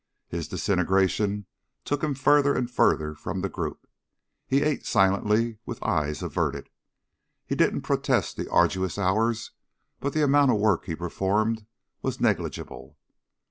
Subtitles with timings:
[0.29, 1.45] His disintegration
[1.85, 3.85] took him further and further from the group.
[4.47, 6.71] He ate silently, with eyes averted.
[7.45, 9.51] He didn't protest the arduous hours,
[9.99, 11.67] but the amount of work he performed
[12.01, 12.97] was negligible.